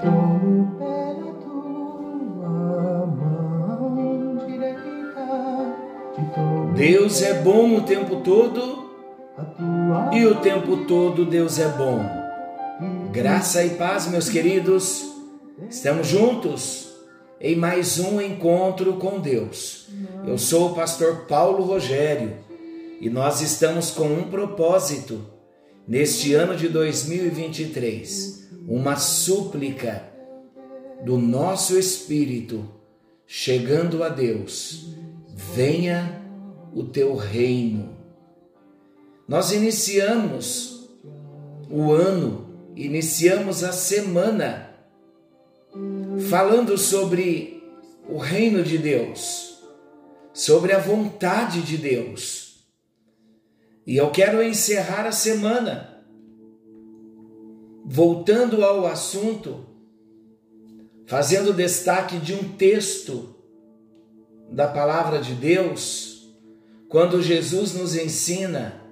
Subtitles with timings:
[0.00, 5.26] tomo pela tua mão direita.
[6.14, 8.86] Te tomo Deus é bom o tempo todo
[10.12, 12.04] e o tempo todo Deus é bom.
[13.12, 15.04] Graça e paz, meus queridos.
[15.70, 16.92] Estamos juntos
[17.40, 19.88] em mais um encontro com Deus.
[20.26, 22.34] Eu sou o pastor Paulo Rogério
[23.00, 25.20] e nós estamos com um propósito
[25.86, 28.35] neste ano de 2023,
[28.66, 30.02] uma súplica
[31.04, 32.68] do nosso espírito
[33.24, 34.88] chegando a Deus.
[35.28, 36.20] Venha
[36.74, 37.96] o teu reino.
[39.28, 40.88] Nós iniciamos
[41.70, 44.74] o ano, iniciamos a semana
[46.28, 47.62] falando sobre
[48.08, 49.60] o reino de Deus,
[50.32, 52.66] sobre a vontade de Deus.
[53.86, 55.95] E eu quero encerrar a semana
[57.88, 59.64] voltando ao assunto,
[61.06, 63.36] fazendo destaque de um texto
[64.50, 66.34] da palavra de Deus,
[66.88, 68.82] quando Jesus nos ensina: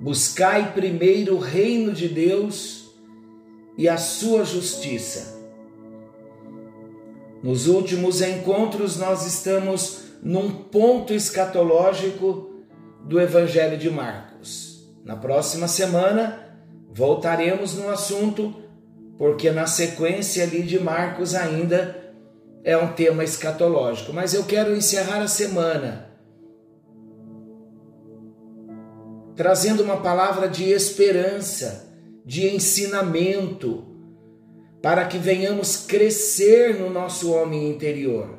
[0.00, 2.90] buscai primeiro o reino de Deus
[3.78, 5.32] e a sua justiça.
[7.40, 12.50] Nos últimos encontros, nós estamos num ponto escatológico
[13.04, 14.82] do Evangelho de Marcos.
[15.04, 16.43] Na próxima semana,
[16.94, 18.54] voltaremos no assunto,
[19.18, 22.14] porque na sequência ali de Marcos ainda
[22.62, 24.12] é um tema escatológico.
[24.12, 26.10] Mas eu quero encerrar a semana
[29.34, 31.92] trazendo uma palavra de esperança,
[32.24, 33.84] de ensinamento,
[34.80, 38.38] para que venhamos crescer no nosso homem interior.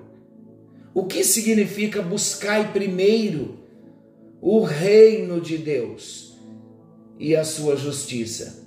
[0.93, 3.59] O que significa buscar primeiro
[4.41, 6.24] o reino de Deus
[7.19, 8.65] e a sua justiça?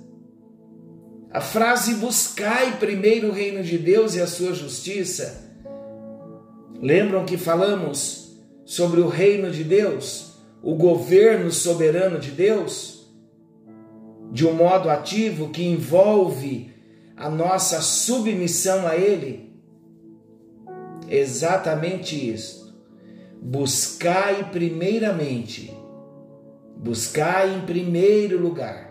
[1.31, 5.47] A frase buscai primeiro o reino de Deus e a sua justiça.
[6.81, 10.33] Lembram que falamos sobre o reino de Deus,
[10.63, 13.07] o governo soberano de Deus,
[14.31, 16.73] de um modo ativo que envolve
[17.15, 19.53] a nossa submissão a Ele?
[21.07, 22.75] Exatamente isso.
[23.41, 25.73] Buscai primeiramente,
[26.79, 28.89] buscai em primeiro lugar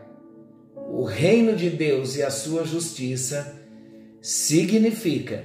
[0.90, 3.54] o reino de Deus e a sua justiça,
[4.22, 5.44] significa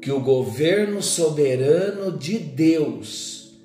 [0.00, 3.60] que o governo soberano de Deus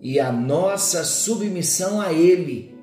[0.00, 2.74] e a nossa submissão a Ele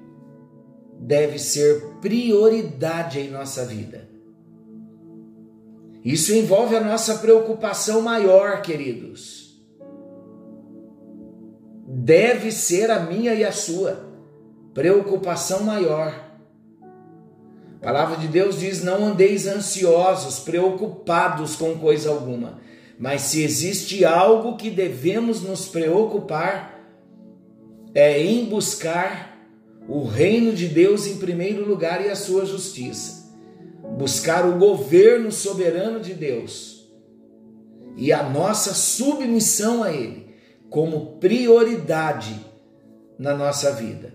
[1.00, 4.08] deve ser prioridade em nossa vida.
[6.04, 9.45] Isso envolve a nossa preocupação maior, queridos.
[11.98, 14.06] Deve ser a minha e a sua
[14.74, 16.14] preocupação maior.
[17.82, 22.60] A palavra de Deus diz: não andeis ansiosos, preocupados com coisa alguma.
[23.00, 26.84] Mas se existe algo que devemos nos preocupar,
[27.94, 29.48] é em buscar
[29.88, 33.34] o reino de Deus em primeiro lugar e a sua justiça.
[33.98, 36.90] Buscar o governo soberano de Deus
[37.96, 40.25] e a nossa submissão a Ele
[40.76, 42.38] como prioridade
[43.18, 44.14] na nossa vida.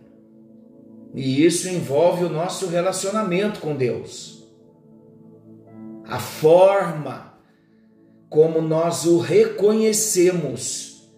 [1.15, 4.47] E isso envolve o nosso relacionamento com Deus.
[6.05, 7.33] A forma
[8.29, 11.11] como nós o reconhecemos,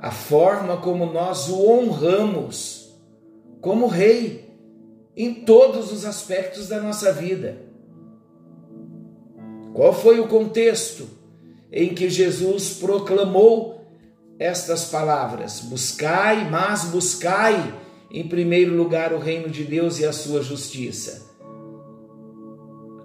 [0.00, 2.92] a forma como nós o honramos
[3.60, 4.52] como Rei
[5.16, 7.56] em todos os aspectos da nossa vida.
[9.72, 11.06] Qual foi o contexto
[11.70, 13.83] em que Jesus proclamou
[14.38, 15.60] estas palavras?
[15.60, 17.74] Buscai, mas buscai
[18.10, 21.32] em primeiro lugar o reino de Deus e a sua justiça.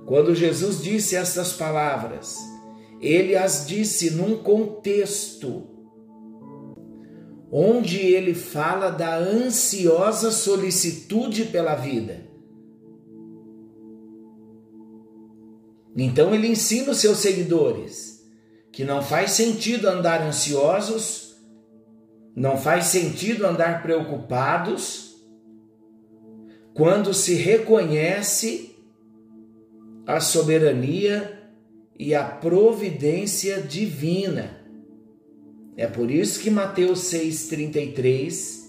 [0.05, 2.37] Quando Jesus disse estas palavras,
[2.99, 5.67] ele as disse num contexto
[7.51, 12.27] onde ele fala da ansiosa solicitude pela vida.
[15.97, 18.08] Então ele ensina os seus seguidores
[18.79, 21.35] que não faz sentido andar ansiosos,
[22.33, 25.21] não faz sentido andar preocupados
[26.73, 28.73] quando se reconhece
[30.07, 31.51] a soberania
[31.99, 34.63] e a providência divina.
[35.75, 38.63] É por isso que Mateus 6,33,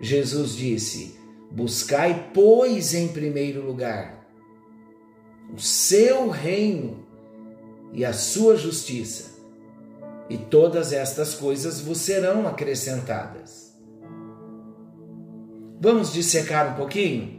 [0.00, 1.14] Jesus disse:
[1.52, 4.26] Buscai, pois, em primeiro lugar
[5.54, 7.07] o seu reino
[7.92, 9.30] e a sua justiça,
[10.28, 13.74] e todas estas coisas vos serão acrescentadas.
[15.80, 17.38] Vamos dissecar um pouquinho?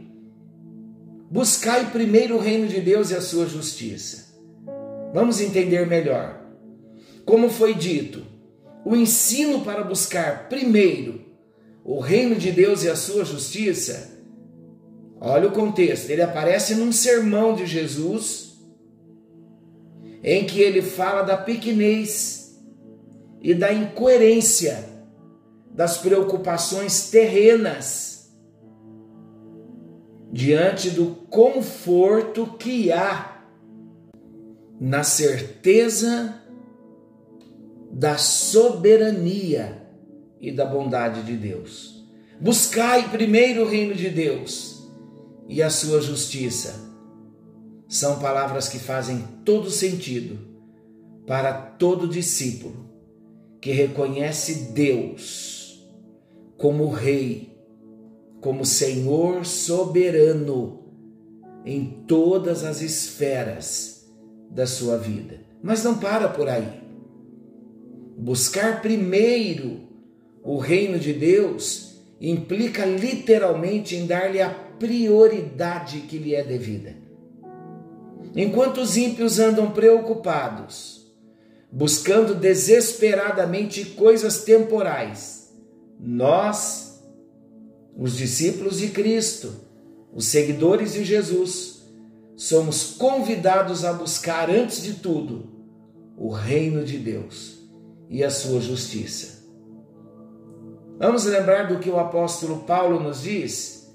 [1.30, 4.34] Buscai primeiro o reino de Deus e a sua justiça.
[5.12, 6.40] Vamos entender melhor.
[7.24, 8.24] Como foi dito,
[8.84, 11.20] o ensino para buscar primeiro
[11.84, 14.18] o reino de Deus e a sua justiça.
[15.20, 18.49] Olha o contexto, ele aparece num sermão de Jesus
[20.22, 22.60] em que ele fala da pequenez
[23.40, 24.88] e da incoerência
[25.72, 28.30] das preocupações terrenas
[30.32, 33.44] diante do conforto que há
[34.80, 36.34] na certeza
[37.90, 39.86] da soberania
[40.40, 42.06] e da bondade de Deus.
[42.40, 44.88] Buscai primeiro o reino de Deus
[45.48, 46.89] e a sua justiça.
[47.90, 50.38] São palavras que fazem todo sentido
[51.26, 52.88] para todo discípulo
[53.60, 55.84] que reconhece Deus
[56.56, 57.50] como Rei
[58.40, 60.84] como Senhor soberano
[61.66, 64.08] em todas as esferas
[64.48, 65.40] da sua vida.
[65.60, 66.80] Mas não para por aí.
[68.16, 69.80] Buscar primeiro
[70.44, 76.99] o reino de Deus implica literalmente em dar-lhe a prioridade que lhe é devida.
[78.34, 81.12] Enquanto os ímpios andam preocupados,
[81.70, 85.52] buscando desesperadamente coisas temporais,
[85.98, 86.90] nós
[87.96, 89.52] os discípulos de Cristo,
[90.14, 91.82] os seguidores de Jesus,
[92.36, 95.50] somos convidados a buscar, antes de tudo,
[96.16, 97.58] o reino de Deus
[98.08, 99.40] e a sua justiça.
[100.98, 103.90] Vamos lembrar do que o apóstolo Paulo nos diz?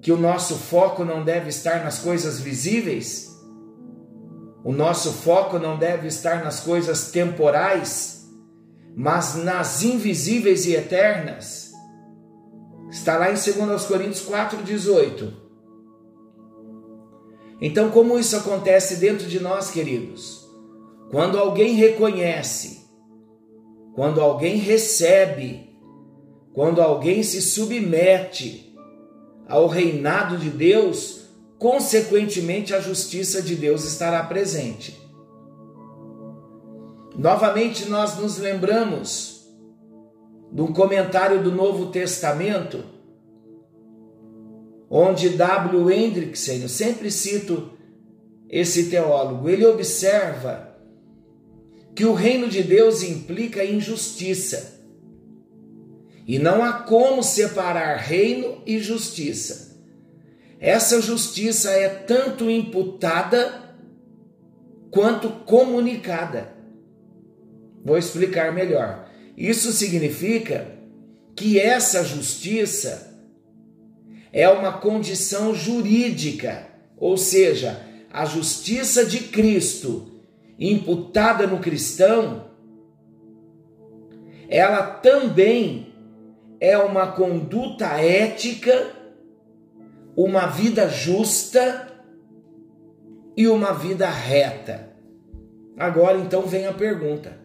[0.00, 3.33] Que o nosso foco não deve estar nas coisas visíveis,
[4.64, 8.26] o nosso foco não deve estar nas coisas temporais,
[8.96, 11.70] mas nas invisíveis e eternas.
[12.90, 15.32] Está lá em 2 Coríntios 4,18.
[17.60, 20.48] Então, como isso acontece dentro de nós, queridos?
[21.10, 22.88] Quando alguém reconhece,
[23.94, 25.76] quando alguém recebe,
[26.54, 28.74] quando alguém se submete
[29.46, 31.23] ao reinado de Deus,
[31.58, 35.00] consequentemente a justiça de Deus estará presente.
[37.16, 39.46] Novamente, nós nos lembramos
[40.52, 42.84] de um comentário do Novo Testamento,
[44.90, 45.90] onde W.
[45.90, 47.70] Hendrickson, eu sempre cito
[48.48, 50.76] esse teólogo, ele observa
[51.94, 54.80] que o reino de Deus implica injustiça.
[56.26, 59.73] E não há como separar reino e justiça.
[60.60, 63.62] Essa justiça é tanto imputada
[64.90, 66.54] quanto comunicada.
[67.84, 69.08] Vou explicar melhor.
[69.36, 70.68] Isso significa
[71.36, 73.12] que essa justiça
[74.32, 76.66] é uma condição jurídica,
[76.96, 77.80] ou seja,
[78.12, 80.12] a justiça de Cristo
[80.58, 82.44] imputada no cristão,
[84.48, 85.92] ela também
[86.60, 88.92] é uma conduta ética,
[90.16, 91.88] uma vida justa
[93.36, 94.90] e uma vida reta.
[95.76, 97.38] Agora então vem a pergunta: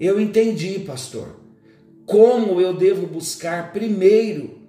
[0.00, 1.40] eu entendi, pastor.
[2.04, 4.60] Como eu devo buscar primeiro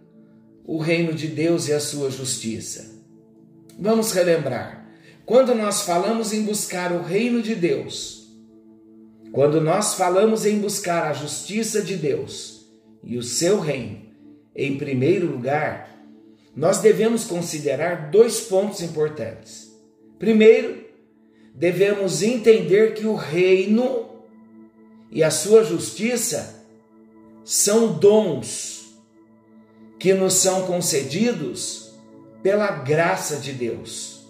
[0.65, 2.97] o reino de Deus e a sua justiça?
[3.79, 4.89] Vamos relembrar.
[5.25, 8.27] Quando nós falamos em buscar o reino de Deus,
[9.31, 12.65] quando nós falamos em buscar a justiça de Deus
[13.03, 14.01] e o seu reino,
[14.55, 15.96] em primeiro lugar,
[16.57, 19.71] nós devemos considerar dois pontos importantes.
[20.17, 20.83] Primeiro,
[21.53, 24.09] devemos entender que o reino
[25.11, 26.65] e a sua justiça
[27.45, 28.97] são dons
[29.99, 31.93] que nos são concedidos
[32.41, 34.25] pela graça de Deus.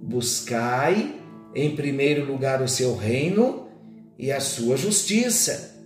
[0.00, 1.14] Buscai
[1.54, 3.68] em primeiro lugar o seu reino
[4.18, 5.76] e a sua justiça.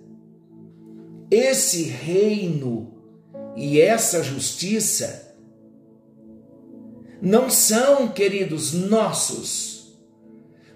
[1.28, 2.99] Esse reino
[3.56, 5.36] e essa justiça
[7.20, 9.70] não são, queridos, nossos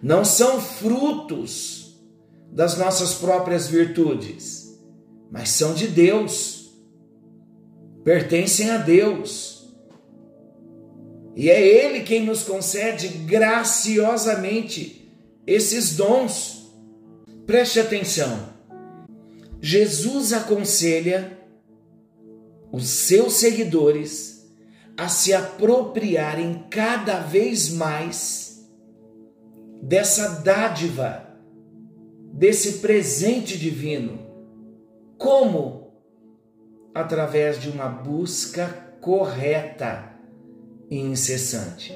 [0.05, 1.99] não são frutos
[2.53, 4.79] das nossas próprias virtudes,
[5.31, 6.71] mas são de Deus,
[8.05, 9.75] pertencem a Deus.
[11.35, 15.11] E é Ele quem nos concede graciosamente
[15.47, 16.71] esses dons.
[17.47, 18.51] Preste atenção.
[19.59, 21.39] Jesus aconselha
[22.75, 24.53] os seus seguidores
[24.97, 28.69] a se apropriarem cada vez mais
[29.81, 31.25] dessa dádiva,
[32.33, 34.19] desse presente divino.
[35.17, 35.93] Como?
[36.93, 38.67] Através de uma busca
[39.01, 40.13] correta
[40.91, 41.95] e incessante.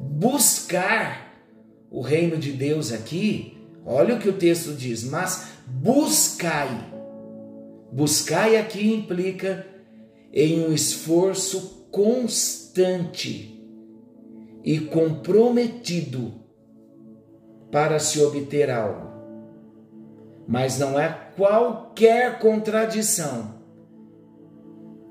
[0.00, 1.38] Buscar
[1.90, 6.95] o reino de Deus aqui, olha o que o texto diz, mas buscai.
[7.96, 9.66] Buscai aqui implica
[10.30, 13.58] em um esforço constante
[14.62, 16.34] e comprometido
[17.72, 19.08] para se obter algo.
[20.46, 23.54] Mas não é qualquer contradição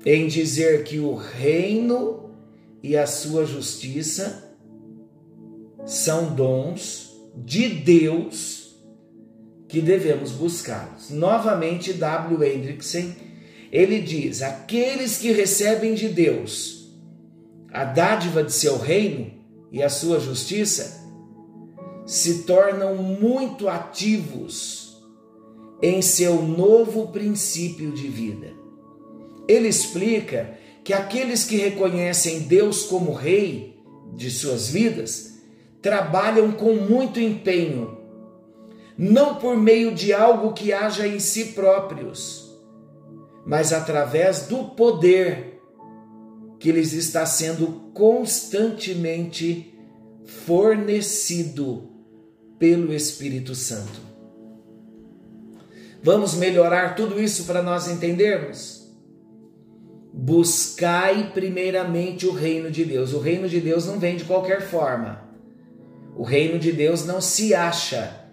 [0.04, 2.30] em dizer que o reino
[2.84, 4.56] e a sua justiça
[5.84, 8.55] são dons de Deus
[9.76, 11.10] que devemos buscá-los.
[11.10, 12.50] Novamente, W.
[12.50, 13.12] Hendrickson,
[13.70, 16.94] ele diz: aqueles que recebem de Deus
[17.70, 19.30] a dádiva de seu reino
[19.70, 21.04] e a sua justiça
[22.06, 24.96] se tornam muito ativos
[25.82, 28.54] em seu novo princípio de vida.
[29.46, 33.78] Ele explica que aqueles que reconhecem Deus como Rei
[34.14, 35.34] de suas vidas
[35.82, 37.95] trabalham com muito empenho,
[38.96, 42.56] não por meio de algo que haja em si próprios,
[43.44, 45.60] mas através do poder
[46.58, 49.74] que lhes está sendo constantemente
[50.24, 51.90] fornecido
[52.58, 54.00] pelo Espírito Santo.
[56.02, 58.86] Vamos melhorar tudo isso para nós entendermos?
[60.12, 63.12] Buscai primeiramente o reino de Deus.
[63.12, 65.22] O reino de Deus não vem de qualquer forma.
[66.16, 68.25] O reino de Deus não se acha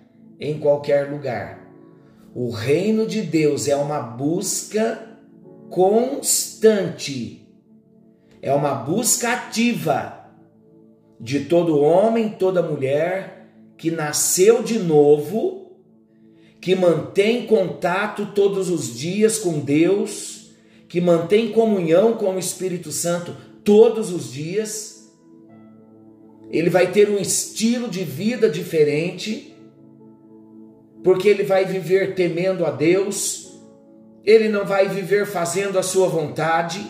[0.43, 1.71] em qualquer lugar.
[2.35, 5.17] O reino de Deus é uma busca
[5.69, 7.47] constante,
[8.41, 10.29] é uma busca ativa
[11.19, 13.47] de todo homem, toda mulher
[13.77, 15.77] que nasceu de novo,
[16.59, 20.51] que mantém contato todos os dias com Deus,
[20.89, 25.11] que mantém comunhão com o Espírito Santo todos os dias.
[26.51, 29.52] Ele vai ter um estilo de vida diferente,
[31.03, 33.59] porque ele vai viver temendo a Deus,
[34.23, 36.89] ele não vai viver fazendo a sua vontade,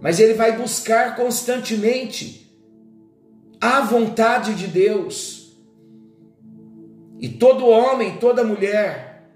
[0.00, 2.56] mas ele vai buscar constantemente
[3.60, 5.58] a vontade de Deus.
[7.18, 9.30] E todo homem, toda mulher,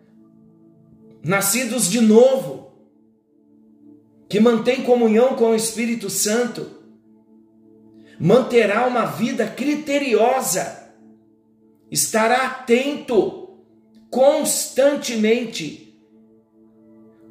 [1.25, 2.69] nascidos de novo,
[4.28, 6.71] que mantém comunhão com o Espírito Santo,
[8.21, 10.93] manterá uma vida criteriosa,
[11.90, 13.48] estará atento
[14.11, 15.88] constantemente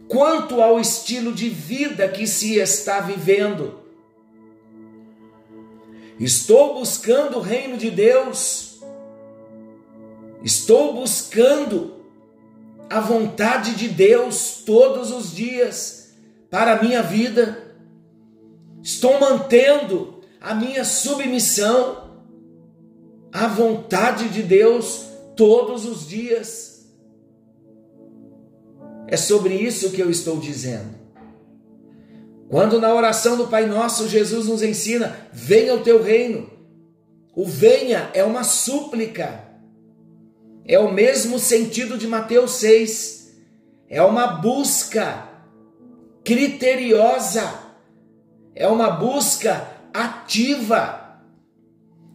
[0.08, 3.82] quanto ao estilo de vida que se está vivendo.
[6.20, 8.80] Estou buscando o reino de Deus,
[10.44, 11.96] estou buscando
[12.90, 16.16] a vontade de Deus todos os dias
[16.50, 17.76] para a minha vida,
[18.82, 22.08] estou mantendo a minha submissão
[23.32, 25.07] à vontade de Deus
[25.38, 26.86] todos os dias.
[29.08, 30.98] É sobre isso que eu estou dizendo.
[32.50, 36.50] Quando na oração do Pai Nosso Jesus nos ensina: venha o teu reino.
[37.36, 39.46] O venha é uma súplica.
[40.66, 43.32] É o mesmo sentido de Mateus 6.
[43.88, 45.30] É uma busca
[46.26, 47.68] criteriosa.
[48.56, 51.07] É uma busca ativa,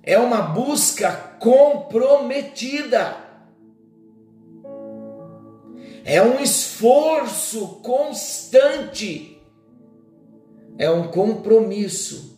[0.02, 3.16] é uma busca comprometida,
[6.04, 9.40] é um esforço constante,
[10.76, 12.32] é um compromisso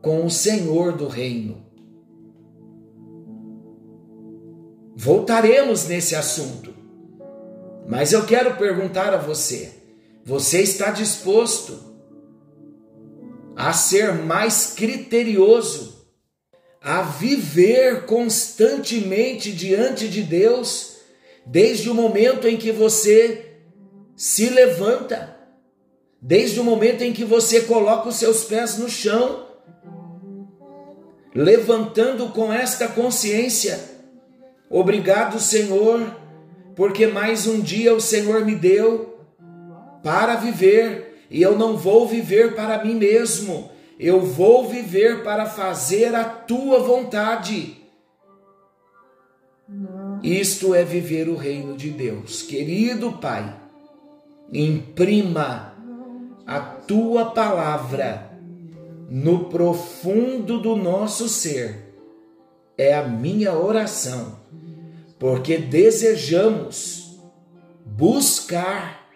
[0.00, 1.66] com o Senhor do Reino.
[4.94, 6.72] Voltaremos nesse assunto,
[7.86, 9.72] mas eu quero perguntar a você:
[10.24, 11.78] você está disposto
[13.54, 15.95] a ser mais criterioso,
[16.86, 20.98] a viver constantemente diante de Deus,
[21.44, 23.56] desde o momento em que você
[24.14, 25.36] se levanta,
[26.22, 29.48] desde o momento em que você coloca os seus pés no chão,
[31.34, 33.80] levantando com esta consciência:
[34.70, 36.16] obrigado, Senhor,
[36.76, 39.18] porque mais um dia o Senhor me deu
[40.04, 46.14] para viver e eu não vou viver para mim mesmo, eu vou viver para fazer
[46.14, 47.78] a tua vontade.
[50.22, 52.42] Isto é viver o reino de Deus.
[52.42, 53.58] Querido Pai,
[54.52, 55.74] imprima
[56.46, 58.30] a tua palavra
[59.08, 61.84] no profundo do nosso ser.
[62.78, 64.38] É a minha oração,
[65.18, 67.18] porque desejamos
[67.84, 69.08] buscar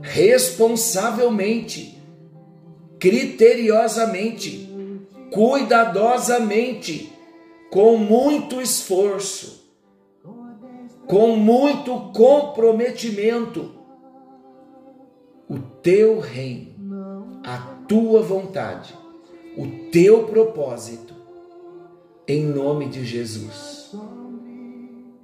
[0.00, 1.97] responsavelmente,
[2.98, 4.68] criteriosamente,
[5.30, 7.12] cuidadosamente,
[7.70, 9.68] com muito esforço,
[11.06, 13.72] com muito comprometimento,
[15.48, 18.94] o teu reino, a tua vontade,
[19.56, 21.14] o teu propósito,
[22.26, 23.96] em nome de Jesus.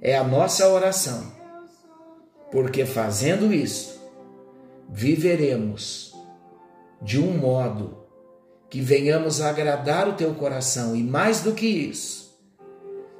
[0.01, 1.31] É a nossa oração,
[2.51, 4.01] porque fazendo isso,
[4.89, 6.14] viveremos
[7.05, 7.99] de um modo
[8.67, 12.35] que venhamos agradar o teu coração e mais do que isso,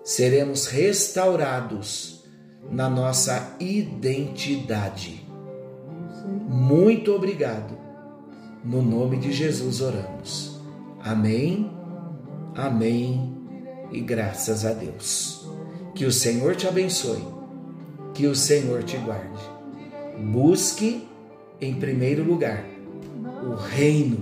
[0.04, 2.26] seremos restaurados
[2.72, 5.24] na nossa identidade.
[6.50, 7.78] Muito obrigado.
[8.64, 10.60] No nome de Jesus oramos.
[11.00, 11.72] Amém,
[12.56, 13.38] amém
[13.92, 15.48] e graças a Deus.
[15.94, 17.24] Que o Senhor te abençoe,
[18.16, 19.44] que o Senhor te guarde.
[20.18, 21.08] Busque
[21.62, 22.75] em primeiro lugar
[23.46, 24.18] o reino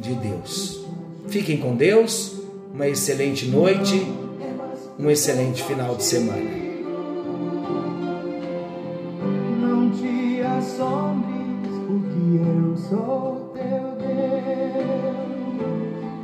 [0.00, 0.84] de Deus.
[1.28, 2.32] Fiquem com Deus,
[2.72, 4.06] uma excelente noite,
[4.98, 6.63] um excelente final de semana.